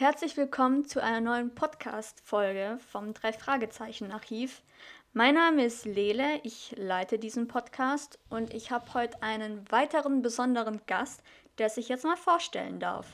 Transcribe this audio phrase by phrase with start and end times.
[0.00, 4.62] Herzlich willkommen zu einer neuen Podcast-Folge vom Drei-Fragezeichen-Archiv.
[5.12, 10.80] Mein Name ist Lele, ich leite diesen Podcast und ich habe heute einen weiteren besonderen
[10.86, 11.22] Gast,
[11.58, 13.08] der sich jetzt mal vorstellen darf.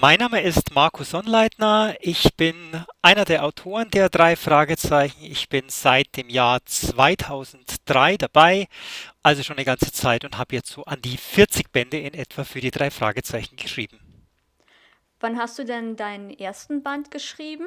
[0.00, 1.94] Mein Name ist Markus Sonnleitner.
[2.00, 2.56] Ich bin
[3.00, 5.22] einer der Autoren der drei Fragezeichen.
[5.22, 8.66] Ich bin seit dem Jahr 2003 dabei,
[9.22, 12.42] also schon eine ganze Zeit und habe jetzt so an die 40 Bände in etwa
[12.42, 14.00] für die drei Fragezeichen geschrieben.
[15.20, 17.66] Wann hast du denn deinen ersten Band geschrieben?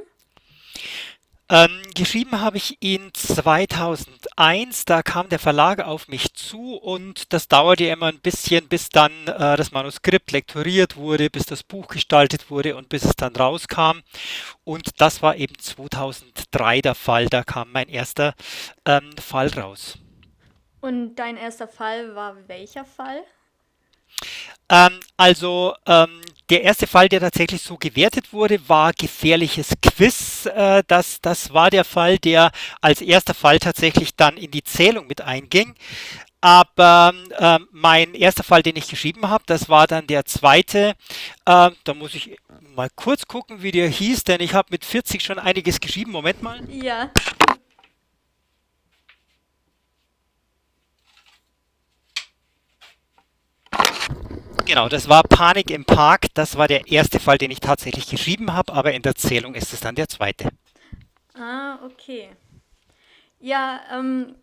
[1.51, 7.47] Ähm, geschrieben habe ich ihn 2001, da kam der Verlag auf mich zu und das
[7.47, 12.51] dauerte immer ein bisschen, bis dann äh, das Manuskript lektoriert wurde, bis das Buch gestaltet
[12.51, 14.01] wurde und bis es dann rauskam.
[14.63, 18.35] Und das war eben 2003 der Fall, da kam mein erster
[18.85, 19.97] ähm, Fall raus.
[20.81, 23.23] Und dein erster Fall war welcher Fall?
[24.69, 30.45] Ähm, also ähm, der erste Fall, der tatsächlich so gewertet wurde, war gefährliches Quiz.
[30.47, 35.07] Äh, das, das war der Fall, der als erster Fall tatsächlich dann in die Zählung
[35.07, 35.75] mit einging.
[36.41, 40.95] Aber äh, mein erster Fall, den ich geschrieben habe, das war dann der zweite.
[41.45, 42.37] Äh, da muss ich
[42.75, 46.11] mal kurz gucken, wie der hieß, denn ich habe mit 40 schon einiges geschrieben.
[46.11, 46.61] Moment mal.
[46.69, 47.11] Ja.
[54.69, 56.27] Genau, das war Panik im Park.
[56.35, 59.73] Das war der erste Fall, den ich tatsächlich geschrieben habe, aber in der Zählung ist
[59.73, 60.49] es dann der zweite.
[61.33, 62.29] Ah, okay.
[63.39, 64.35] Ja, ähm,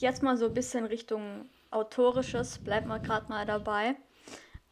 [0.00, 3.94] jetzt mal so ein bisschen Richtung Autorisches, bleibt mal gerade mal dabei.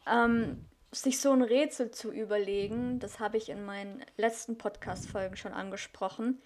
[0.05, 5.53] Ähm, sich so ein Rätsel zu überlegen, das habe ich in meinen letzten Podcast-Folgen schon
[5.53, 6.41] angesprochen,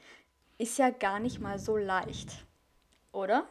[0.59, 2.45] ist ja gar nicht mal so leicht,
[3.11, 3.47] oder?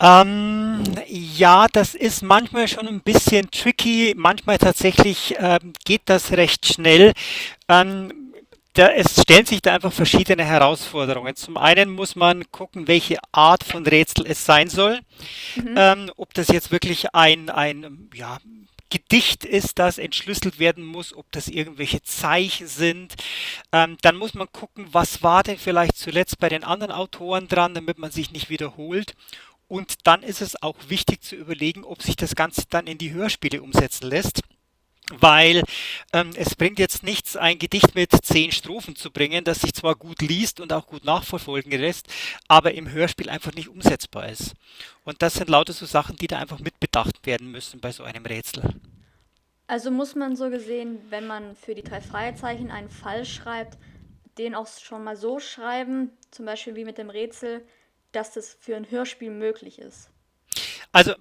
[0.00, 4.14] Ähm, ja, das ist manchmal schon ein bisschen tricky.
[4.16, 7.12] Manchmal tatsächlich ähm, geht das recht schnell.
[7.68, 8.32] Ähm,
[8.74, 11.34] da, es stellen sich da einfach verschiedene Herausforderungen.
[11.36, 15.00] Zum einen muss man gucken, welche Art von Rätsel es sein soll.
[15.56, 15.74] Mhm.
[15.76, 18.38] Ähm, ob das jetzt wirklich ein, ein ja,
[18.90, 23.14] Gedicht ist, das entschlüsselt werden muss, ob das irgendwelche Zeichen sind.
[23.72, 27.74] Ähm, dann muss man gucken, was war denn vielleicht zuletzt bei den anderen Autoren dran,
[27.74, 29.14] damit man sich nicht wiederholt.
[29.70, 33.12] Und dann ist es auch wichtig zu überlegen, ob sich das Ganze dann in die
[33.12, 34.42] Hörspiele umsetzen lässt
[35.12, 35.64] weil
[36.12, 39.96] ähm, es bringt jetzt nichts, ein Gedicht mit zehn Strophen zu bringen, das sich zwar
[39.96, 42.06] gut liest und auch gut nachverfolgen lässt,
[42.46, 44.54] aber im Hörspiel einfach nicht umsetzbar ist.
[45.04, 48.24] Und das sind lauter so Sachen, die da einfach mitbedacht werden müssen bei so einem
[48.24, 48.62] Rätsel.
[49.66, 53.78] Also muss man so gesehen, wenn man für die drei Freizeichen einen Fall schreibt,
[54.38, 57.66] den auch schon mal so schreiben, zum Beispiel wie mit dem Rätsel,
[58.12, 60.10] dass das für ein Hörspiel möglich ist.
[60.92, 61.14] Also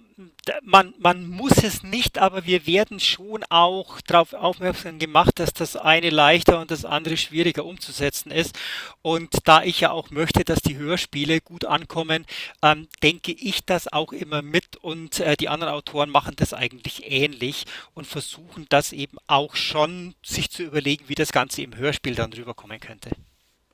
[0.63, 5.75] man, man muss es nicht, aber wir werden schon auch darauf aufmerksam gemacht, dass das
[5.75, 8.57] eine leichter und das andere schwieriger umzusetzen ist.
[9.03, 12.25] Und da ich ja auch möchte, dass die Hörspiele gut ankommen,
[12.63, 17.03] ähm, denke ich das auch immer mit und äh, die anderen Autoren machen das eigentlich
[17.05, 22.15] ähnlich und versuchen das eben auch schon sich zu überlegen, wie das Ganze im Hörspiel
[22.15, 23.11] dann rüberkommen könnte.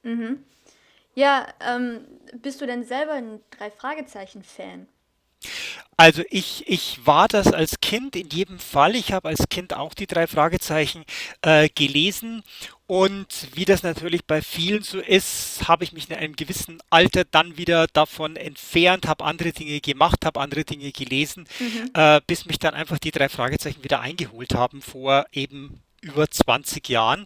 [0.03, 0.44] Mhm.
[1.16, 2.02] Ja, ähm,
[2.42, 4.88] bist du denn selber ein Drei-Fragezeichen-Fan?
[5.98, 8.96] Also ich, ich war das als Kind in jedem Fall.
[8.96, 11.06] Ich habe als Kind auch die drei Fragezeichen
[11.42, 12.44] äh, gelesen.
[12.86, 17.24] Und wie das natürlich bei vielen so ist, habe ich mich in einem gewissen Alter
[17.24, 21.92] dann wieder davon entfernt, habe andere Dinge gemacht, habe andere Dinge gelesen, mhm.
[21.94, 26.88] äh, bis mich dann einfach die drei Fragezeichen wieder eingeholt haben vor eben über 20
[26.90, 27.26] Jahren.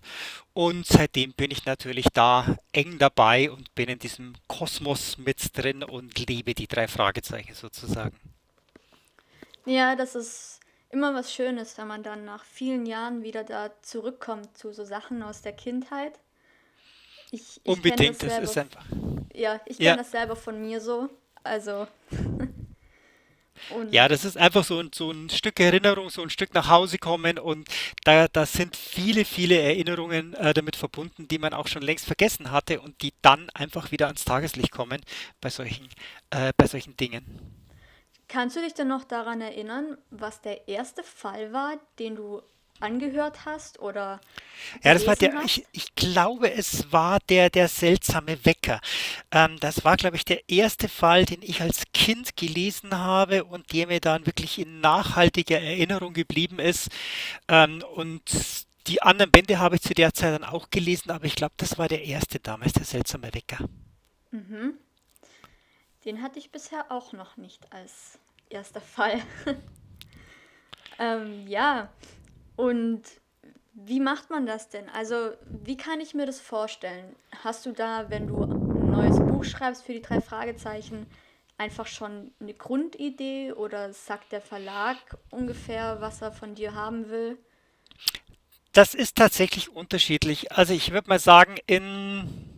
[0.60, 5.86] Und seitdem bin ich natürlich da eng dabei und bin in diesem Kosmos mit drin
[5.86, 8.20] und liebe die drei Fragezeichen sozusagen.
[9.66, 10.60] Ja, das ist
[10.90, 15.24] immer was Schönes, wenn man dann nach vielen Jahren wieder da zurückkommt zu so Sachen
[15.24, 16.20] aus der Kindheit.
[17.32, 18.86] Ich, ich Unbedingt, das, das ist einfach.
[19.34, 19.96] Ja, ich kenne ja.
[19.96, 21.08] das selber von mir so.
[21.42, 21.88] Also.
[23.70, 26.70] Und ja, das ist einfach so ein, so ein Stück Erinnerung, so ein Stück nach
[26.70, 27.68] Hause kommen und
[28.04, 32.52] da, da sind viele, viele Erinnerungen äh, damit verbunden, die man auch schon längst vergessen
[32.52, 35.02] hatte und die dann einfach wieder ans Tageslicht kommen
[35.42, 35.88] bei solchen,
[36.32, 37.26] äh, bei solchen Dingen.
[38.28, 42.44] Kannst du dich denn noch daran erinnern, was der erste Fall war, den du
[42.82, 44.20] angehört hast oder
[44.84, 48.82] ja, das war der, ich, ich, glaube, es war der, der seltsame Wecker.
[49.32, 53.72] Ähm, das war, glaube ich, der erste Fall, den ich als Kind gelesen habe und
[53.74, 56.90] der mir dann wirklich in nachhaltiger Erinnerung geblieben ist.
[57.48, 58.22] Ähm, und
[58.88, 61.78] die anderen Bände habe ich zu der Zeit dann auch gelesen, aber ich glaube, das
[61.78, 63.66] war der erste damals, der seltsame Wecker.
[64.32, 64.78] Mhm.
[66.06, 69.22] Den hatte ich bisher auch noch nicht als erster Fall.
[71.00, 71.90] ähm, ja,
[72.60, 73.04] und
[73.74, 74.90] Wie macht man das denn?
[74.90, 75.32] Also,
[75.64, 77.16] wie kann ich mir das vorstellen?
[77.44, 81.08] Hast du da, wenn du ein neues Buch schreibst für die drei Fragezeichen,
[81.58, 84.98] einfach schon eine Grundidee oder sagt der Verlag
[85.30, 87.38] ungefähr, was er von dir haben will?
[88.74, 90.52] Das ist tatsächlich unterschiedlich.
[90.52, 92.49] Also ich würde mal sagen, in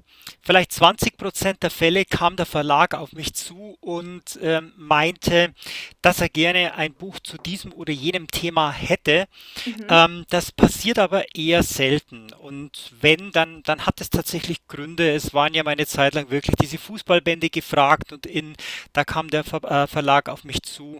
[0.41, 5.53] vielleicht 20 Prozent der Fälle kam der Verlag auf mich zu und ähm, meinte,
[6.01, 9.27] dass er gerne ein Buch zu diesem oder jenem Thema hätte.
[9.65, 9.87] Mhm.
[9.89, 12.33] Ähm, das passiert aber eher selten.
[12.33, 15.13] Und wenn, dann, dann hat es tatsächlich Gründe.
[15.13, 18.55] Es waren ja meine Zeit lang wirklich diese Fußballbände gefragt und in,
[18.93, 20.99] da kam der Ver äh, Verlag auf mich zu.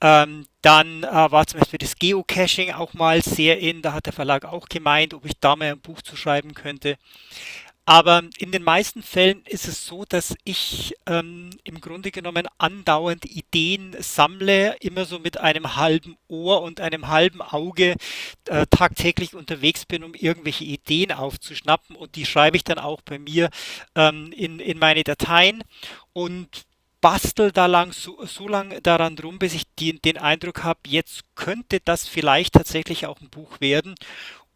[0.00, 3.82] Ähm, dann äh, war zum Beispiel das Geocaching auch mal sehr in.
[3.82, 6.96] Da hat der Verlag auch gemeint, ob ich da mal ein Buch zu schreiben könnte.
[7.84, 13.24] Aber in den meisten Fällen ist es so, dass ich ähm, im Grunde genommen andauernd
[13.24, 17.96] Ideen sammle, immer so mit einem halben Ohr und einem halben Auge
[18.46, 21.96] äh, tagtäglich unterwegs bin, um irgendwelche Ideen aufzuschnappen.
[21.96, 23.50] Und die schreibe ich dann auch bei mir
[23.96, 25.64] ähm, in, in meine Dateien
[26.12, 26.64] und
[27.00, 31.22] bastel da lang so, so lang daran rum, bis ich die, den Eindruck habe, jetzt
[31.34, 33.96] könnte das vielleicht tatsächlich auch ein Buch werden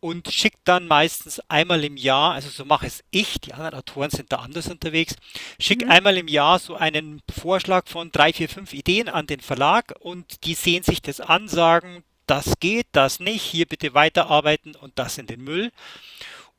[0.07, 4.11] und schickt dann meistens einmal im Jahr, also so mache es ich, die anderen Autoren
[4.11, 5.17] sind da anders unterwegs,
[5.61, 5.91] schickt Mhm.
[5.91, 10.45] einmal im Jahr so einen Vorschlag von drei, vier, fünf Ideen an den Verlag und
[10.45, 15.19] die sehen sich das an, sagen, das geht, das nicht, hier bitte weiterarbeiten und das
[15.19, 15.71] in den Müll.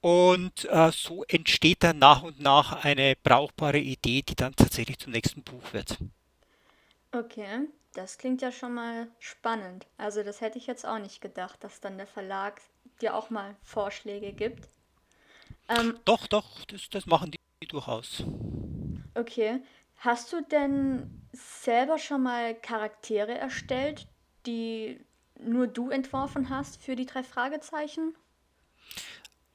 [0.02, 5.12] Und äh, so entsteht dann nach und nach eine brauchbare Idee, die dann tatsächlich zum
[5.12, 5.98] nächsten Buch wird.
[7.14, 9.88] Okay, das klingt ja schon mal spannend.
[9.98, 12.62] Also, das hätte ich jetzt auch nicht gedacht, dass dann der Verlag
[13.02, 14.70] dir auch mal Vorschläge gibt.
[15.70, 18.24] Ähm, Doch, doch, das, das machen die durchaus.
[19.16, 19.62] okay.
[20.00, 24.08] Hast du denn selber schon mal Charaktere erstellt,
[24.46, 25.04] die
[25.40, 28.16] nur du entworfen hast für die drei Fragezeichen?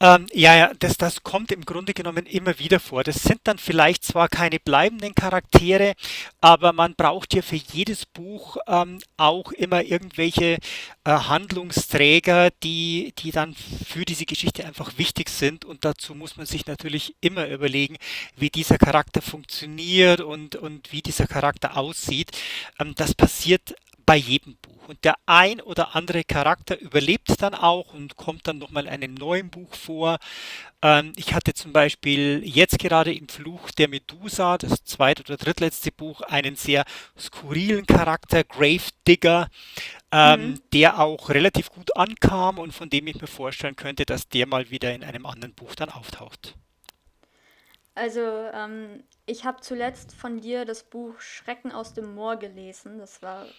[0.03, 3.05] Ähm, ja, ja, das, das kommt im Grunde genommen immer wieder vor.
[3.05, 5.95] Das sind dann vielleicht zwar keine bleibenden Charaktere,
[6.41, 10.59] aber man braucht ja für jedes Buch ähm, auch immer irgendwelche
[11.05, 15.65] äh, Handlungsträger, die, die dann für diese Geschichte einfach wichtig sind.
[15.65, 17.97] Und dazu muss man sich natürlich immer überlegen,
[18.37, 22.33] wie dieser Charakter funktioniert und, und wie dieser Charakter aussieht.
[22.81, 23.77] Ähm, das passiert
[24.07, 24.89] bei jedem Buch.
[24.89, 29.15] Und der ein oder andere Charakter überlebt dann auch und kommt dann nochmal in einem
[29.15, 30.19] neuen Buch vor.
[30.83, 35.93] Ähm, ich hatte zum Beispiel jetzt gerade im Fluch der Medusa, das zweite oder drittletzte
[35.93, 36.85] Buch, einen sehr
[37.19, 39.49] skurrilen Charakter, Gravedigger,
[40.13, 40.63] ähm, Mhm.
[40.73, 44.71] der auch relativ gut ankam und von dem ich mir vorstellen könnte, dass der mal
[44.71, 46.57] wieder in einem anderen Buch dann auftaucht.
[47.95, 48.21] Also,
[48.55, 52.99] ähm, ich habe zuletzt von dir das Buch Schrecken aus dem Moor gelesen.
[52.99, 53.55] Das war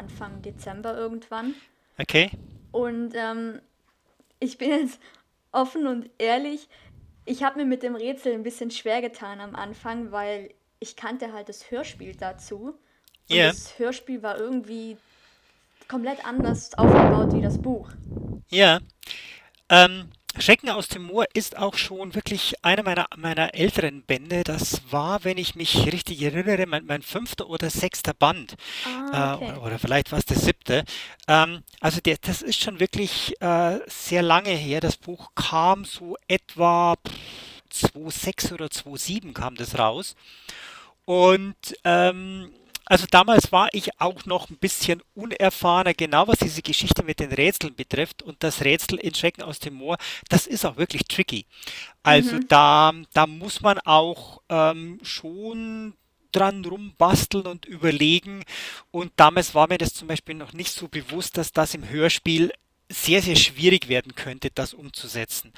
[0.00, 1.54] Anfang Dezember irgendwann.
[1.98, 2.30] Okay?
[2.72, 3.60] Und ähm,
[4.38, 4.98] ich bin jetzt
[5.52, 6.68] offen und ehrlich,
[7.26, 11.32] ich habe mir mit dem Rätsel ein bisschen schwer getan am Anfang, weil ich kannte
[11.32, 12.74] halt das Hörspiel dazu.
[13.28, 14.96] Und Ja, das Hörspiel war irgendwie
[15.86, 17.90] komplett anders aufgebaut wie das Buch.
[18.48, 18.80] ja.
[19.68, 20.08] Ähm,
[20.38, 24.42] Schrecken aus dem Moor ist auch schon wirklich einer meiner, meiner älteren Bände.
[24.44, 28.52] Das war, wenn ich mich richtig erinnere, mein, mein fünfter oder sechster Band.
[28.52, 29.60] Äh, Ah, oder, okay.
[29.66, 30.84] oder vielleicht war es der siebte.
[31.26, 34.80] Ähm, also der, das ist schon wirklich äh, sehr lange her.
[34.80, 37.14] Das Buch kam so etwa pff,
[37.70, 40.14] 2006 oder 2007 kam das raus.
[41.04, 42.52] Und ähm,
[42.90, 47.32] also damals war ich auch noch ein bisschen unerfahrener, genau was diese Geschichte mit den
[47.32, 48.22] Rätseln betrifft.
[48.22, 49.96] Und das Rätsel in Schrecken aus dem Moor,
[50.28, 51.46] das ist auch wirklich tricky.
[52.02, 52.48] Also Mhm.
[52.48, 55.94] da, da muss man auch ähm, schon
[56.32, 58.42] dran rumbasteln und überlegen.
[58.90, 62.52] Und damals war mir das zum Beispiel noch nicht so bewusst, dass das im Hörspiel
[62.90, 65.52] sehr, sehr schwierig werden könnte, das umzusetzen.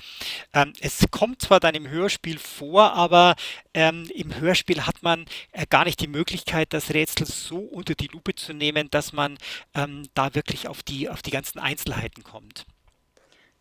[0.52, 3.34] Ähm, es kommt zwar dann im Hörspiel vor, aber
[3.74, 8.08] ähm, im Hörspiel hat man äh, gar nicht die Möglichkeit, das Rätsel so unter die
[8.08, 9.38] Lupe zu nehmen, dass man
[9.74, 12.66] ähm, da wirklich auf die, auf die ganzen Einzelheiten kommt.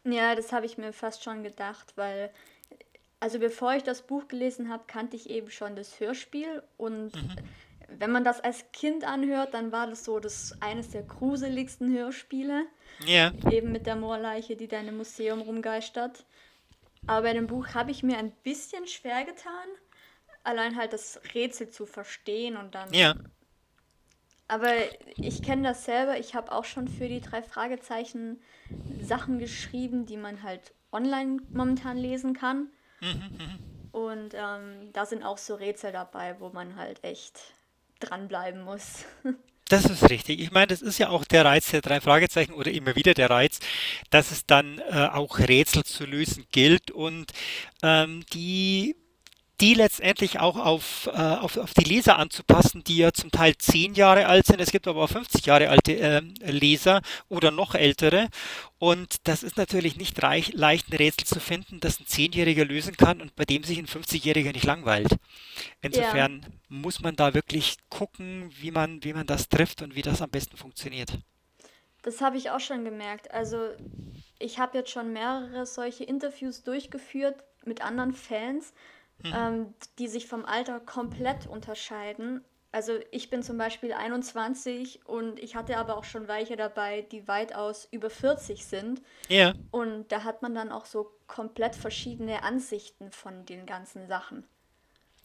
[0.04, 2.32] Ja, das habe ich mir fast schon gedacht, weil,
[3.20, 7.14] also bevor ich das Buch gelesen habe, kannte ich eben schon das Hörspiel und
[7.98, 12.66] wenn man das als Kind anhört, dann war das so das eines der gruseligsten Hörspiele,
[13.06, 16.26] Ja, eben mit der Moorleiche, die da in einem Museum rumgeistert.
[17.08, 19.68] Aber bei dem Buch habe ich mir ein bisschen schwer getan,
[20.44, 23.32] allein halt das Rätsel zu verstehen und ja, dann.
[24.48, 24.74] Aber
[25.16, 28.42] ich kenne das selber, ich habe auch schon für die drei Fragezeichen
[29.02, 32.70] Sachen geschrieben, die man halt online momentan lesen kann.
[33.92, 37.54] Und ähm, da sind auch so Rätsel dabei, wo man halt echt
[38.02, 39.06] dranbleiben muss.
[39.70, 40.42] Das ist richtig.
[40.42, 43.30] Ich meine, das ist ja auch der Reiz der drei Fragezeichen oder immer wieder der
[43.30, 43.60] Reiz,
[44.10, 47.32] dass es dann äh, auch Rätsel zu lösen gilt und
[47.82, 48.98] ähm, die
[49.62, 53.94] die letztendlich auch auf, äh, auf, auf die Leser anzupassen, die ja zum Teil 10
[53.94, 54.60] Jahre alt sind.
[54.60, 58.28] Es gibt aber auch 50 Jahre alte äh, Leser oder noch ältere.
[58.80, 62.98] Und das ist natürlich nicht reich, leicht, ein Rätsel zu finden, das ein Zehnjähriger lösen
[62.98, 65.12] kann und bei dem sich ein 50-Jähriger nicht langweilt.
[65.12, 65.18] Ja,
[65.82, 70.24] Insofern muss man da wirklich gucken, wie man, wie man das trifft und wie das
[70.24, 71.20] am besten funktioniert.
[72.02, 73.30] das habe ich auch schon gemerkt.
[73.30, 73.70] Also
[74.40, 78.74] ich habe jetzt schon mehrere solche Interviews durchgeführt mit anderen Fans,
[79.24, 79.34] Mhm.
[79.36, 82.44] ähm, die sich vom Alter komplett unterscheiden.
[82.72, 87.28] Also ich bin zum Beispiel 21 und ich hatte aber auch schon welche dabei, die
[87.28, 89.02] weitaus über 40 sind.
[89.28, 89.54] Ja.
[89.72, 94.48] Und da hat man dann auch so komplett verschiedene Ansichten von den ganzen Sachen.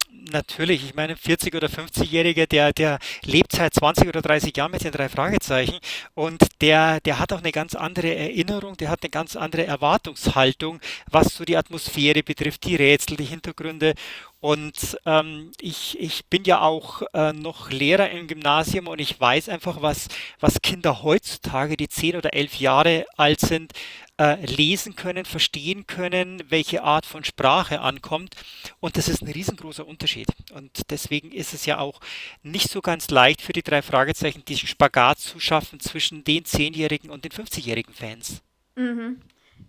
[0.09, 4.71] Natürlich, ich meine, ein 40- oder 50-Jähriger, der, der lebt seit 20 oder 30 Jahren
[4.71, 5.79] mit den drei Fragezeichen
[6.15, 10.81] und der, der hat auch eine ganz andere Erinnerung, der hat eine ganz andere Erwartungshaltung,
[11.11, 13.95] was so die Atmosphäre betrifft, die Rätsel, die Hintergründe.
[14.41, 19.49] Und ähm, ich, ich bin ja auch äh, noch Lehrer im Gymnasium und ich weiß
[19.49, 20.09] einfach, was,
[20.41, 23.73] was Kinder heutzutage, die 10 oder 11 Jahre alt sind,
[24.19, 28.35] äh, lesen können, verstehen können, welche Art von Sprache ankommt.
[28.79, 30.29] Und das ist ein riesengroßer Unterschied.
[30.53, 32.01] Und deswegen ist es ja auch
[32.43, 37.11] nicht so ganz leicht für die drei Fragezeichen, diesen Spagat zu schaffen zwischen den zehnjährigen
[37.11, 38.43] und den 50-jährigen Fans.
[38.75, 39.21] Mhm.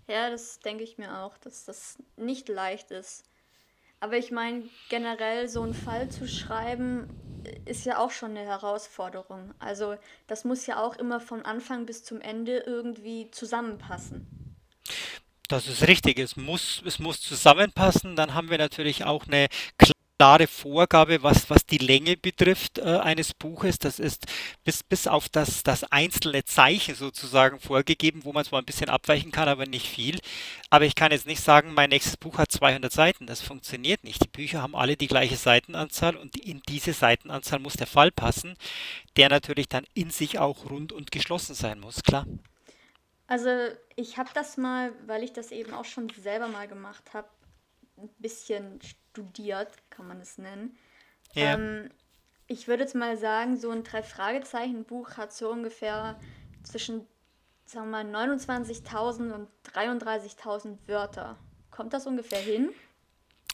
[0.07, 3.23] Ja, das denke ich mir auch, dass das nicht leicht ist.
[3.99, 7.09] Aber ich meine, generell so einen Fall zu schreiben,
[7.43, 9.53] äh, ist ja auch schon eine Herausforderung.
[9.59, 9.95] Also
[10.27, 14.27] das muss ja auch immer von Anfang bis zum Ende irgendwie zusammenpassen.
[15.47, 16.19] Das ist richtig.
[16.19, 18.15] Es muss, es muss zusammenpassen.
[18.15, 19.47] Dann haben wir natürlich auch eine
[20.17, 23.77] klare Vorgabe, was, was die Länge betrifft, äh, eines Buches.
[23.77, 24.25] Das ist
[24.63, 29.31] bis, bis auf das, das einzelne Zeichen sozusagen vorgegeben, wo man zwar ein bisschen abweichen
[29.31, 30.19] kann, aber nicht viel.
[30.69, 33.27] Aber ich kann jetzt nicht sagen, mein nächstes Buch hat 200 Seiten.
[33.27, 34.23] Das funktioniert nicht.
[34.23, 38.55] Die Bücher haben alle die gleiche Seitenanzahl und in diese Seitenanzahl muss der Fall passen,
[39.17, 42.25] der natürlich dann in sich auch rund und geschlossen sein muss, klar.
[43.27, 43.49] Also
[43.95, 47.27] ich habe das mal, weil ich das eben auch schon selber mal gemacht habe,
[47.97, 48.79] ein bisschen
[49.17, 50.77] studiert, kann man es nennen.
[51.33, 51.53] Ja.
[51.55, 51.89] Ähm,
[52.47, 56.19] ich würde jetzt mal sagen, so ein Drei-Fragezeichen-Buch hat so ungefähr
[56.63, 57.05] zwischen,
[57.65, 61.37] sagen wir mal, 29.000 und 33.000 Wörter.
[61.71, 62.69] Kommt das ungefähr hin?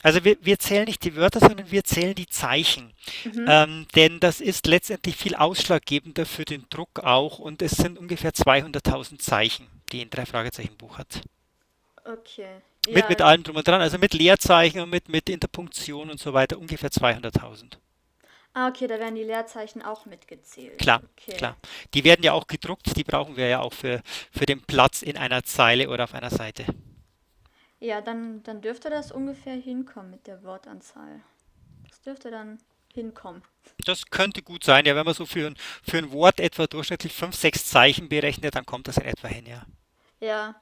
[0.03, 2.93] Also wir, wir zählen nicht die Wörter, sondern wir zählen die Zeichen.
[3.24, 3.46] Mhm.
[3.48, 8.34] Ähm, denn das ist letztendlich viel ausschlaggebender für den Druck auch und es sind ungefähr
[8.34, 11.22] 200.000 Zeichen, die ein Drei-Fragezeichen-Buch hat.
[12.03, 12.62] Okay.
[12.89, 13.25] Mit, mit Ja.
[13.27, 16.91] allem drum und dran, also mit Leerzeichen und mit, mit Interpunktion und so weiter, ungefähr
[16.91, 17.77] 200.000.
[18.53, 20.77] Ah, okay, da werden die Leerzeichen auch mitgezählt.
[20.77, 21.37] Klar, Okay.
[21.37, 21.57] klar.
[21.93, 25.17] Die werden ja auch gedruckt, die brauchen wir ja auch für, für den Platz in
[25.17, 26.65] einer Zeile oder auf einer Seite.
[27.79, 31.21] Ja, dann, dann dürfte das ungefähr hinkommen mit der Wortanzahl.
[31.89, 32.59] Das dürfte dann
[32.93, 33.43] hinkommen.
[33.85, 37.13] Das könnte gut sein, ja, wenn man so für ein, für ein Wort etwa durchschnittlich
[37.13, 39.65] 5 6 Zeichen berechnet, dann kommt das in etwa hin, ja.
[40.19, 40.55] Ja.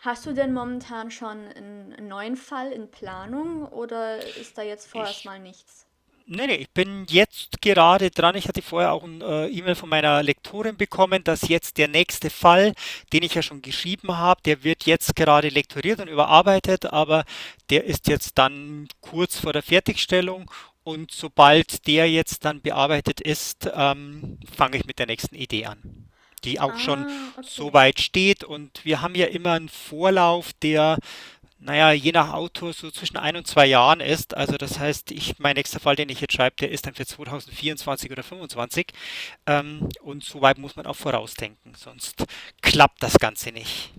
[0.00, 5.20] Hast du denn momentan schon einen, neuen Fall in Planung oder ist da jetzt vorerst
[5.20, 5.86] Ich mal nichts?
[6.30, 8.36] Nee, nee, ich bin jetzt gerade dran.
[8.36, 12.28] Ich hatte vorher auch ein äh, E-Mail von meiner Lektorin bekommen, dass jetzt der nächste
[12.28, 12.74] Fall,
[13.14, 17.24] den ich ja schon geschrieben habe, der wird jetzt gerade lektoriert und überarbeitet, aber
[17.70, 20.50] der ist jetzt dann kurz vor der Fertigstellung
[20.84, 26.07] und sobald der jetzt dann bearbeitet ist, ähm, fange ich mit der nächsten Idee an,
[26.40, 27.74] die auch schon Ah, so okay.
[27.74, 30.98] weit steht und wir haben ja immer einen Vorlauf, der
[31.60, 34.36] naja, je nach Autor so zwischen ein und zwei Jahren ist.
[34.36, 37.06] Also das heißt, ich, mein nächster Fall, den ich jetzt schreibe, der ist dann für
[37.06, 38.86] 2024 oder 2025.
[39.46, 42.24] Ähm, und so weit muss man auch vorausdenken, sonst
[42.62, 43.92] klappt das Ganze nicht.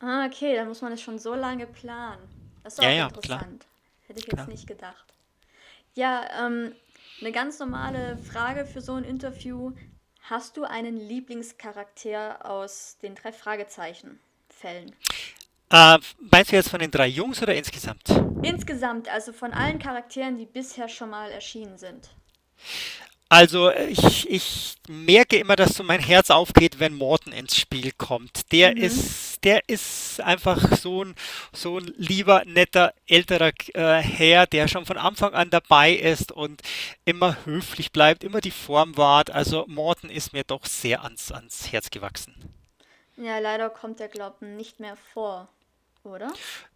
[0.00, 2.28] Ah, okay, dann muss man das schon so lange planen.
[2.62, 3.66] Das ist Ja, auch ja, klar, interessant.
[4.06, 4.48] Hätte ich jetzt klar.
[4.48, 5.14] nicht gedacht.
[5.94, 6.74] Ja, ähm,
[7.20, 9.72] eine ganz normale Frage für so ein Interview.
[10.28, 14.18] Hast du einen Lieblingscharakter aus den drei Fragezeichen
[14.48, 14.92] Fällen?
[15.70, 18.02] Äh, meinst du jetzt von den drei Jungs oder insgesamt?
[18.42, 22.08] Insgesamt, also von allen Charakteren, die bisher schon mal erschienen sind.
[23.28, 28.52] Also ich, ich merke immer, dass so mein Herz aufgeht, wenn Morten ins Spiel kommt.
[28.52, 28.82] Der Mhm.
[28.82, 31.14] ist, der ist einfach so ein,
[31.52, 36.62] so ein lieber, netter, älterer äh, Herr, der schon von Anfang an dabei ist und
[37.04, 39.30] immer höflich bleibt, immer die Form wahrt.
[39.30, 42.34] Also Morten ist mir doch sehr ans, ans Herz gewachsen.
[43.16, 45.48] Ja, leider kommt der Glauben nicht mehr vor,
[46.04, 46.32] oder?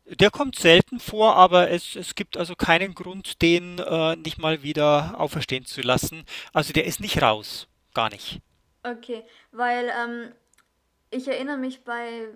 [0.06, 4.62] Der kommt selten vor, aber es, es gibt also keinen Grund, den äh, nicht mal
[4.62, 6.24] wieder auferstehen zu lassen.
[6.52, 7.68] Also der ist nicht raus.
[7.94, 8.40] gar nicht.
[8.82, 10.32] Okay, weil ähm,
[11.10, 12.28] ich erinnere mich bei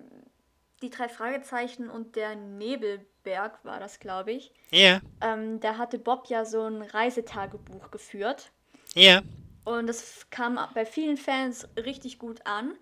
[0.81, 4.53] die drei Fragezeichen und der Nebelberg war das, glaube ich.
[4.71, 8.51] Ja, Ähm, da hatte Bob ja so ein Reisetagebuch geführt
[8.95, 9.21] ja,
[9.63, 12.77] und das kam bei vielen Fans richtig gut an.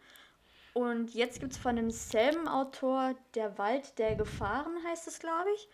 [0.74, 5.70] Und jetzt gibt es von demselben Autor Der Wald der Gefahren, heißt es, glaube ich.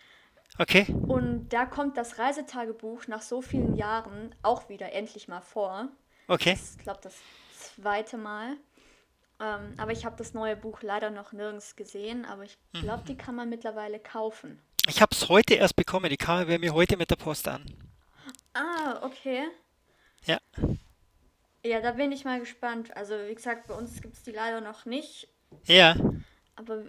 [0.60, 5.90] okay, Und da kommt das Reisetagebuch nach so vielen Jahren auch wieder endlich mal vor.
[6.28, 6.52] okay.
[6.52, 7.16] Das ist, glaube das
[7.50, 8.58] zweite Mal.
[9.42, 13.16] Ähm, aber ich habe das neue Buch leider noch nirgends gesehen, aber ich glaube, die
[13.16, 14.62] kann man mittlerweile kaufen.
[14.88, 17.64] Ich habe es heute erst bekommen, die bei mir heute mit der Post an.
[18.54, 19.46] Ah, okay.
[20.26, 20.40] Ja,
[21.64, 22.96] Ja, da bin ich mal gespannt.
[22.98, 25.28] Also, wie gesagt, bei uns gibt es die leider noch nicht,
[25.66, 25.96] ja,
[26.56, 26.84] aber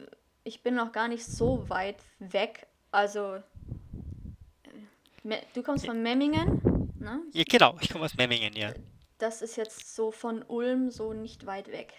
[0.45, 2.67] ich bin noch gar nicht so weit weg.
[2.91, 3.43] Also,
[5.23, 7.21] Me- du kommst von Memmingen, ne?
[7.33, 8.73] ja genau, ich komme aus Memmingen, ja.
[9.19, 11.93] Das ist jetzt so von Ulm so nicht weit weg.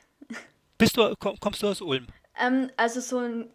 [0.77, 2.07] Bist du, komm, kommst du aus Ulm?
[2.39, 3.51] Ähm, also so ein,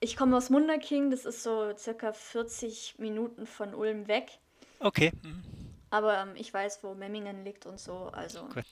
[0.00, 4.38] ich komme aus Munderking, das ist so circa 40 Minuten von Ulm weg.
[4.78, 5.42] Okay, mhm,
[5.90, 8.64] Aber ähm, ich weiß, wo Memmingen liegt und so, also gut.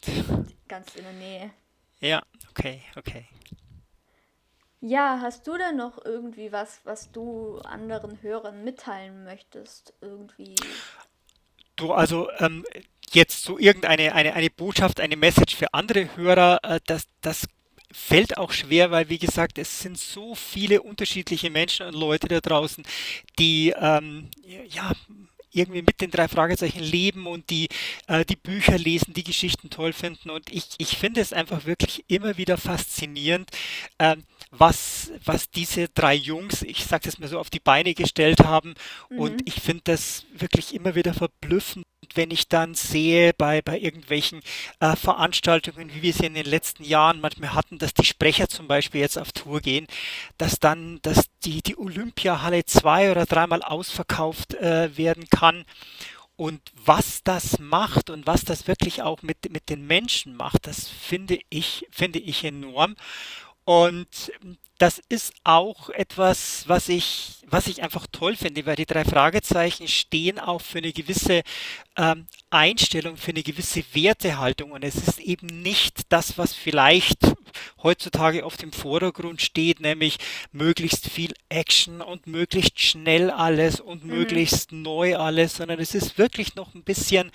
[0.68, 1.50] ganz in der Nähe.
[2.00, 3.26] Ja, okay, okay.
[4.80, 9.94] Ja, hast du denn noch irgendwie was, was du anderen Hörern mitteilen möchtest?
[10.02, 10.54] Irgendwie.
[11.76, 12.64] Du, also ähm,
[13.14, 17.46] jetzt so irgendeine eine, eine Botschaft, eine Message für andere Hörer, äh, das, das
[17.92, 22.40] fällt auch schwer, weil wie gesagt, es sind so viele unterschiedliche Menschen und Leute da
[22.40, 22.84] draußen,
[23.38, 24.30] die ähm,
[24.68, 24.92] ja
[25.52, 27.68] irgendwie mit den drei Fragezeichen leben und die
[28.08, 30.30] äh, die Bücher lesen, die Geschichten toll finden.
[30.30, 33.50] Und ich, ich finde es einfach wirklich immer wieder faszinierend,
[34.00, 38.40] ähm, was, was diese drei Jungs, ich sage das mal so, auf die Beine gestellt
[38.40, 38.74] haben.
[39.14, 39.42] Und Mhm.
[39.44, 41.84] ich finde das wirklich immer wieder verblüffend.
[42.14, 44.40] Wenn ich dann sehe bei, bei irgendwelchen
[44.80, 48.68] äh, Veranstaltungen, wie wir sie in den letzten Jahren manchmal hatten, dass die Sprecher zum
[48.68, 49.86] Beispiel jetzt auf Tour gehen,
[50.38, 55.64] dass dann, dass die, die Olympiahalle zwei oder dreimal ausverkauft äh, werden kann.
[56.36, 60.88] Und was das macht und was das wirklich auch mit, mit den Menschen macht, das
[60.88, 62.96] finde ich, finde ich enorm.
[63.64, 64.32] Und
[64.78, 69.86] das ist auch etwas, was ich, was ich einfach toll finde, weil die drei Fragezeichen
[69.88, 71.42] stehen auch für eine gewisse
[71.96, 74.72] ähm, Einstellung, für eine gewisse Wertehaltung.
[74.72, 77.20] Und es ist eben nicht das, was vielleicht
[77.82, 80.18] heutzutage oft im Vordergrund steht, nämlich
[80.52, 84.10] möglichst viel Action und möglichst schnell alles und Mhm.
[84.10, 87.30] möglichst neu alles, sondern es ist wirklich noch ein bisschen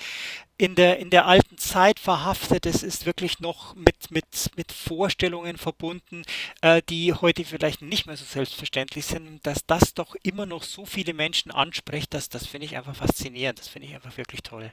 [0.57, 2.65] in der, in der alten Zeit verhaftet.
[2.65, 4.25] Es ist wirklich noch mit, mit,
[4.57, 6.23] mit Vorstellungen verbunden,
[6.61, 9.25] äh, die heute vielleicht nicht mehr so selbstverständlich sind.
[9.27, 12.95] Und dass das doch immer noch so viele Menschen anspricht, das, das finde ich einfach
[12.95, 13.59] faszinierend.
[13.59, 14.69] Das finde ich einfach wirklich toll.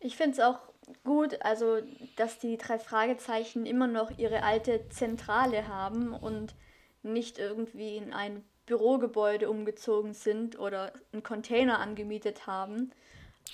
[0.00, 0.58] Ich finde es auch
[1.04, 1.78] gut, also,
[2.16, 6.54] dass die drei Fragezeichen immer noch ihre alte Zentrale haben und
[7.02, 12.92] nicht irgendwie in ein Bürogebäude umgezogen sind oder einen Container angemietet haben.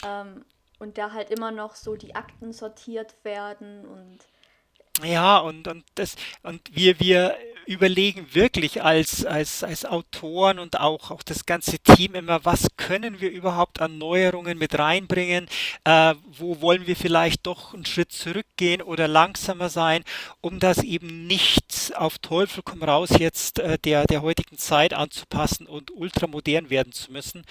[0.05, 0.45] Ähm,
[0.79, 4.19] und da halt immer noch so die Akten sortiert werden und
[5.05, 11.11] Ja, und, und das, und wir, wir überlegen wirklich als, als, als Autoren und auch,
[11.11, 15.49] auch das ganze Team immer, was können wir überhaupt an Neuerungen mit reinbringen?
[15.85, 20.05] Äh, wo wollen wir vielleicht doch einen Schritt zurückgehen oder langsamer sein,
[20.41, 25.67] um das eben nicht auf Teufel komm raus jetzt äh, der, der heutigen Zeit anzupassen
[25.67, 27.45] und ultramodern werden zu müssen.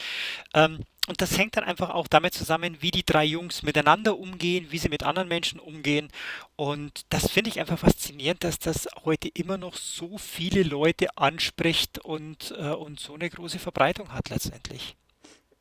[0.53, 4.67] Ähm, und das hängt dann einfach auch damit zusammen, wie die drei Jungs miteinander umgehen,
[4.71, 6.09] wie sie mit anderen Menschen umgehen.
[6.55, 11.99] Und das finde ich einfach faszinierend, dass das heute immer noch so viele Leute anspricht
[11.99, 14.95] und, äh, und so eine große Verbreitung hat letztendlich.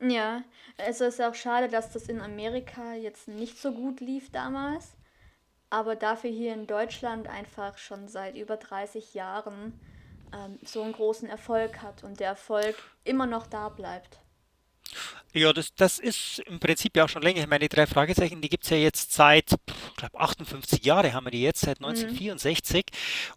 [0.01, 0.43] ja,
[0.77, 4.97] also ist auch schade, dass das in Amerika jetzt nicht so gut lief damals,
[5.71, 9.79] aber dafür hier in Deutschland einfach schon seit über 30 Jahren
[10.33, 14.24] ähm, so einen großen Erfolg hat und der Erfolg immer noch da bleibt.
[15.37, 17.40] Ja, das, das ist im Prinzip ja auch schon länger.
[17.40, 21.12] Ich meine, die drei Fragezeichen, die gibt es ja jetzt seit, ich glaube, 58 Jahre
[21.12, 21.87] haben wir die jetzt, seit Mhm.
[21.87, 22.87] 1964.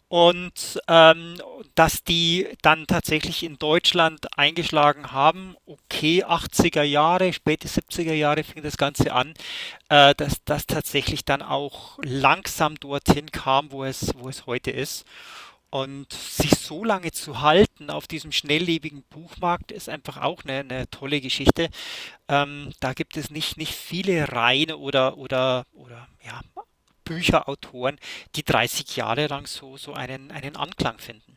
[0.07, 1.41] Und ähm,
[1.73, 8.62] dass die dann tatsächlich in Deutschland eingeschlagen haben, okay, 80er Jahre, späte 70er Jahre fing
[8.62, 9.33] das Ganze an,
[9.89, 15.03] äh, dass das tatsächlich dann auch langsam dorthin kam, wo es, wo es heute ist.
[15.69, 20.89] Und sich so lange zu halten auf diesem schnelllebigen Buchmarkt ist einfach auch eine, eine
[20.89, 21.69] tolle Geschichte.
[22.30, 26.39] Ähm, da gibt es nicht, nicht viele Reihen oder, oder, oder ja,
[27.03, 27.97] Bücherautoren,
[28.36, 31.36] die 30 Jahre lang so, so einen, einen Anklang finden.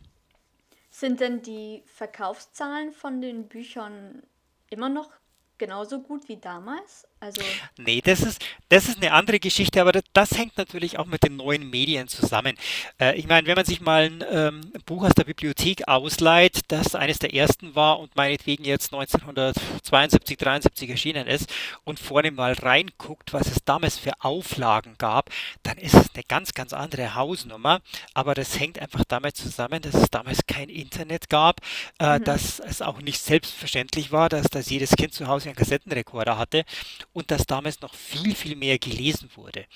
[0.90, 4.22] Sind denn die Verkaufszahlen von den Büchern
[4.68, 5.10] immer noch
[5.58, 7.06] genauso gut wie damals?
[7.22, 7.42] Also,
[7.76, 11.22] Nee, das ist, das ist eine andere Geschichte, aber das, das hängt natürlich auch mit
[11.22, 12.56] den neuen Medien zusammen.
[12.98, 16.94] Äh, ich meine, wenn man sich mal ein ähm, Buch aus der Bibliothek ausleiht, das
[16.94, 21.52] eines der ersten war und meinetwegen jetzt 1972, 73 erschienen ist
[21.84, 25.28] und vorne mal reinguckt, was es damals für Auflagen gab,
[25.62, 27.82] dann ist es eine ganz, ganz andere Hausnummer.
[28.14, 31.60] Aber das hängt einfach damit zusammen, dass es damals kein Internet gab,
[31.98, 32.24] äh, mhm.
[32.24, 36.64] dass es auch nicht selbstverständlich war, dass, dass jedes Kind zu Hause einen Kassettenrekorder hatte
[37.12, 39.66] und dass damals noch viel, viel mehr gelesen wurde.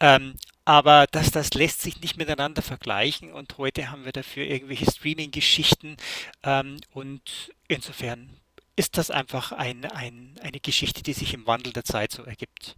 [0.00, 4.90] Ähm, aber das, das lässt sich nicht miteinander vergleichen und heute haben wir dafür irgendwelche
[4.90, 5.96] Streaming-Geschichten
[6.42, 8.30] ähm, und insofern
[8.76, 12.76] ist das einfach ein, ein, eine Geschichte, die sich im Wandel der Zeit so ergibt.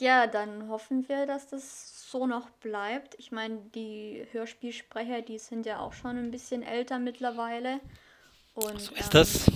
[0.00, 3.16] Ja, dann hoffen wir, dass das so noch bleibt.
[3.18, 7.80] Ich meine, die Hörspielsprecher, die sind ja auch schon ein bisschen älter mittlerweile.
[8.54, 9.46] Und So ist ähm, das.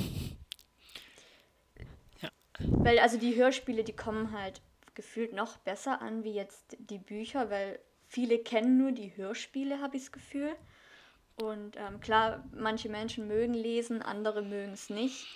[2.69, 4.61] Weil also die Hörspiele, die kommen halt
[4.95, 9.97] gefühlt noch besser an wie jetzt die Bücher, weil viele kennen nur die Hörspiele, habe
[9.97, 10.55] ich das Gefühl.
[11.41, 15.27] Und ähm, klar, manche Menschen mögen lesen, andere mögen es nicht.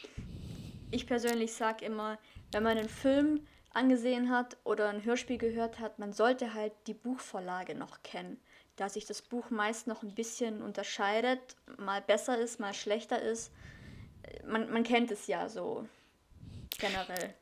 [0.91, 2.19] Ich persönlich sage immer,
[2.53, 6.95] wenn man einen Film angesehen hat oder ein Hörspiel gehört hat, man sollte halt die
[6.95, 8.41] Buchvorlage noch kennen,
[8.77, 13.53] da sich das Buch meist noch ein bisschen unterscheidet, mal besser ist, mal schlechter ist.
[14.47, 15.87] Man, man kennt es ja so
[16.79, 17.35] generell.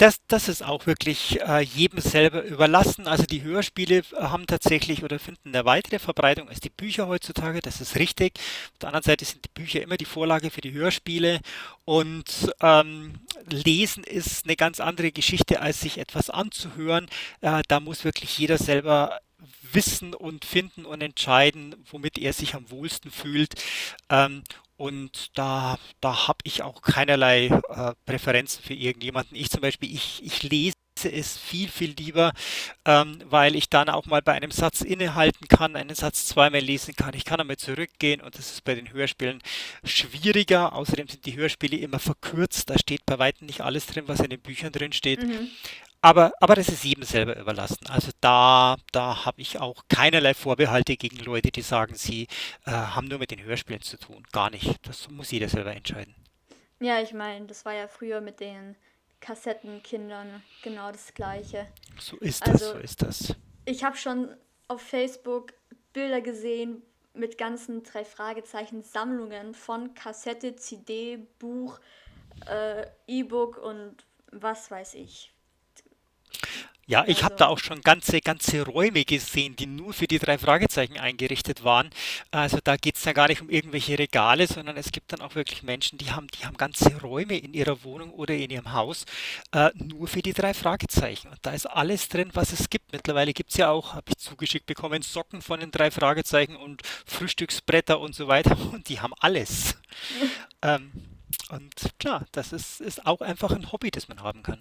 [0.00, 3.06] Das, das ist auch wirklich äh, jedem selber überlassen.
[3.06, 7.60] Also die Hörspiele äh, haben tatsächlich oder finden eine weitere Verbreitung als die Bücher heutzutage.
[7.60, 8.38] Das ist richtig.
[8.72, 11.40] Auf der anderen Seite sind die Bücher immer die Vorlage für die Hörspiele.
[11.84, 17.06] Und ähm, Lesen ist eine ganz andere Geschichte, als sich etwas anzuhören.
[17.42, 19.20] Äh, da muss wirklich jeder selber
[19.70, 23.52] wissen und finden und entscheiden, womit er sich am wohlsten fühlt.
[24.08, 24.44] Ähm,
[24.80, 29.36] und da, da habe ich auch keinerlei äh, Präferenzen für irgendjemanden.
[29.36, 32.32] Ich zum Beispiel, ich, ich lese es viel, viel lieber,
[32.86, 36.96] ähm, weil ich dann auch mal bei einem Satz innehalten kann, einen Satz zweimal lesen
[36.96, 37.12] kann.
[37.12, 39.42] Ich kann einmal zurückgehen und das ist bei den Hörspielen
[39.84, 40.72] schwieriger.
[40.72, 42.70] Außerdem sind die Hörspiele immer verkürzt.
[42.70, 45.22] Da steht bei weitem nicht alles drin, was in den Büchern drin steht.
[45.22, 45.50] Mhm.
[46.02, 47.86] Aber, aber das ist jedem selber überlassen.
[47.88, 52.26] Also da, da habe ich auch keinerlei Vorbehalte gegen Leute, die sagen, sie
[52.64, 54.22] äh, haben nur mit den Hörspielen zu tun.
[54.32, 54.86] Gar nicht.
[54.86, 56.14] Das muss jeder selber entscheiden.
[56.80, 58.76] Ja, ich meine, das war ja früher mit den
[59.20, 61.66] Kassettenkindern genau das Gleiche.
[61.98, 63.34] So ist das, so Also, ist das.
[63.66, 64.34] ich habe schon
[64.68, 65.52] auf Facebook
[65.92, 66.82] Bilder gesehen
[67.14, 71.80] mit ganzen drei Fragezeichen Sammlungen von Kassette, CD, Buch,
[72.46, 75.32] äh, E-Book und was weiß ich.
[76.90, 80.18] Ja, ich habe da Also, auch schon ganze, ganze Räume gesehen, die nur für die
[80.18, 81.88] drei Fragezeichen eingerichtet waren.
[82.32, 85.36] Also da geht es dann gar nicht um irgendwelche Regale, sondern es gibt dann auch
[85.36, 89.04] wirklich Menschen, die haben, die haben ganze Räume in ihrer Wohnung oder in ihrem Haus
[89.52, 91.28] äh, nur für die drei Fragezeichen.
[91.28, 92.92] Und da ist alles drin, was es gibt.
[92.92, 96.82] Mittlerweile gibt es ja auch, habe ich zugeschickt bekommen, Socken von den drei Fragezeichen und
[97.06, 98.58] Frühstücksbretter und so weiter.
[98.72, 99.76] Und die haben alles.
[100.62, 100.92] Ähm,
[101.48, 104.60] und klar, das ist, ist auch einfach ein Hobby, das man haben kann.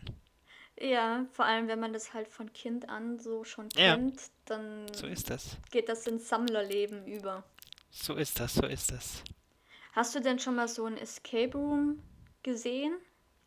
[0.80, 4.30] Ja, vor allem wenn man das halt von Kind an so schon Ja, kennt, so
[4.46, 5.58] dann ist das.
[5.72, 7.44] geht das ins Sammlerleben über.
[7.92, 9.24] So ist das, so ist das.
[9.94, 12.02] Hast du denn schon mal so ein Escape Room
[12.44, 12.94] gesehen?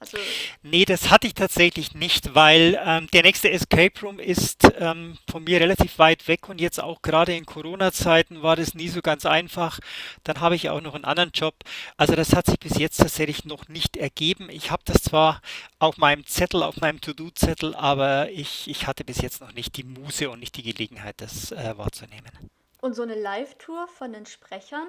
[0.03, 0.19] Also,
[0.63, 5.45] Nee, das hatte ich tatsächlich nicht, weil ähm, der nächste Escape Room ist ähm, von
[5.45, 9.27] mir relativ weit weg und jetzt auch gerade in Corona-Zeiten war das nie so ganz
[9.27, 9.79] einfach.
[10.25, 11.55] Dann habe ich auch noch einen anderen Job.
[11.97, 14.49] Also das hat sich bis jetzt tatsächlich noch nicht ergeben.
[14.51, 15.41] Ich habe das zwar
[15.79, 19.85] auf meinem Zettel, auf meinem To-Do-Zettel, aber ich, ich hatte bis jetzt noch nicht die
[19.85, 22.33] Muße und nicht die Gelegenheit, das äh, wahrzunehmen.
[22.81, 24.89] und so eine Live-Tour von den Sprechern?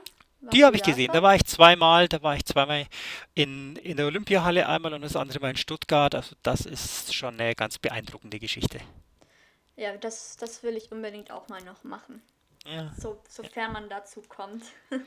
[0.51, 1.11] Die habe ich gesehen.
[1.13, 2.07] Da war ich zweimal.
[2.07, 2.85] Da war ich zweimal
[3.33, 6.13] in, in der Olympiahalle einmal und das andere Mal in Stuttgart.
[6.15, 8.79] Also das ist schon eine ganz beeindruckende Geschichte.
[9.75, 12.21] Ja, das, das will ich unbedingt auch mal noch machen.
[12.65, 12.93] Ja.
[12.99, 14.63] So, sofern man dazu kommt.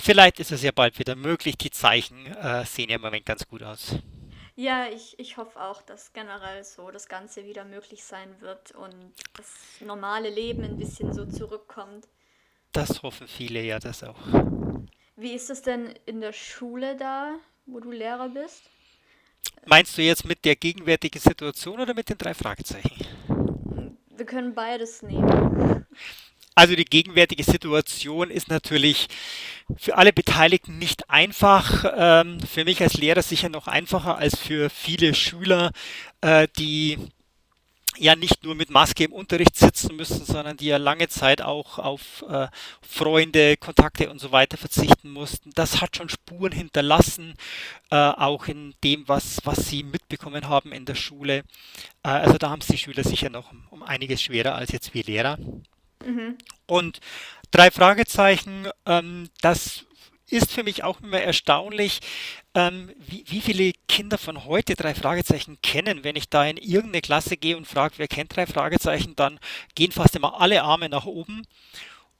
[0.00, 1.58] Vielleicht ist es ja bald wieder möglich.
[1.58, 3.96] Die Zeichen äh, sehen ja im Moment ganz gut aus.
[4.56, 9.12] Ja, ich, ich hoffe auch, dass generell so das Ganze wieder möglich sein wird und
[9.34, 9.46] das
[9.80, 12.08] normale Leben ein bisschen so zurückkommt.
[12.72, 14.18] Das hoffen viele ja, das auch.
[15.16, 17.34] Wie ist es denn in der Schule da,
[17.66, 18.62] wo du Lehrer bist?
[19.66, 23.06] Meinst du jetzt mit der gegenwärtigen Situation oder mit den drei Fragezeichen?
[24.16, 25.86] Wir können beides nehmen.
[26.54, 29.08] Also die gegenwärtige Situation ist natürlich
[29.76, 31.92] für alle Beteiligten nicht einfach.
[31.96, 35.72] Ähm, für mich als Lehrer sicher noch einfacher als für viele Schüler,
[36.20, 36.98] äh, die
[38.00, 41.78] ja nicht nur mit Maske im Unterricht sitzen müssen, sondern die ja lange Zeit auch
[41.78, 42.48] auf äh,
[42.80, 45.50] Freunde, Kontakte und so weiter verzichten mussten.
[45.54, 47.34] Das hat schon Spuren hinterlassen,
[47.90, 51.44] äh, auch in dem, was, was sie mitbekommen haben in der Schule.
[52.02, 54.94] Äh, also da haben es die Schüler sicher noch um, um einiges schwerer als jetzt
[54.94, 55.38] wir Lehrer.
[56.04, 56.38] Mhm.
[56.66, 57.00] Und
[57.50, 59.84] drei Fragezeichen, ähm, das
[60.30, 62.00] ist für mich auch immer erstaunlich,
[62.54, 66.04] ähm, wie, wie viele Kinder von heute drei Fragezeichen kennen.
[66.04, 69.38] Wenn ich da in irgendeine Klasse gehe und frage, wer kennt drei Fragezeichen, dann
[69.74, 71.46] gehen fast immer alle Arme nach oben.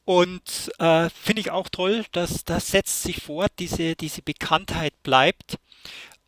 [0.05, 5.59] Und äh, finde ich auch toll, dass das setzt sich fort, diese, diese Bekanntheit bleibt.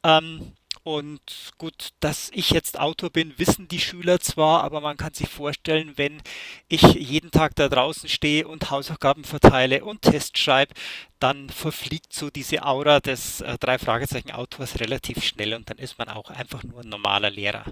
[0.05, 0.53] Ähm,
[0.85, 5.29] und gut, dass ich jetzt Autor bin, wissen die Schüler zwar, aber man kann sich
[5.29, 6.21] vorstellen, wenn
[6.69, 10.75] ich jeden Tag da draußen stehe und Hausaufgaben verteile und Tests schreibe,
[11.21, 16.31] dann verfliegt so diese Aura des äh, Drei-Fragezeichen-Autors relativ schnell und dann ist man auch
[16.31, 17.65] einfach nur ein normaler Lehrer.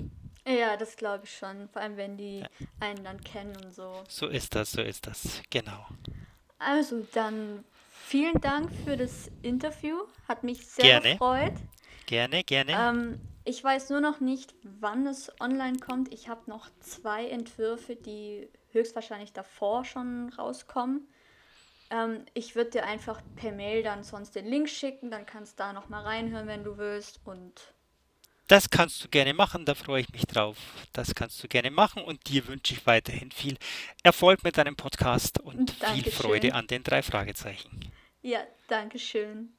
[0.46, 1.68] Ja, das glaube ich schon.
[1.70, 4.06] Vor allem, wenn die Ja, einen dann kennen und so.
[4.08, 5.86] so ist das, so ist das, genau.
[6.58, 9.96] Also, dann vielen Dank für das Interview.
[10.28, 11.54] Hat mich sehr Gerne, gefreut.
[12.10, 12.72] Gerne, gerne.
[12.72, 16.12] Ähm, ich weiß nur noch nicht, wann es online kommt.
[16.12, 21.08] Ich habe noch zwei Entwürfe, die höchstwahrscheinlich davor schon rauskommen.
[21.90, 25.62] Ähm, ich würde dir einfach per Mail dann sonst den Link schicken, dann kannst du
[25.62, 27.20] da noch mal reinhören, wenn du willst.
[27.24, 27.74] Und
[28.48, 30.58] Das kannst du gerne machen, da freue ich mich drauf.
[30.92, 33.56] Das kannst du gerne machen und dir wünsche ich weiterhin viel
[34.02, 36.52] Erfolg mit deinem Podcast und viel Freude Dankeschön.
[36.52, 37.92] an den drei Fragezeichen.
[38.22, 39.56] ja, Dankeschön.